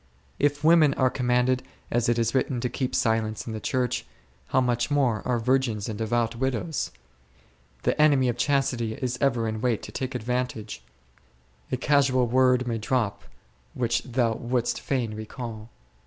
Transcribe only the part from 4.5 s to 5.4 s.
much more are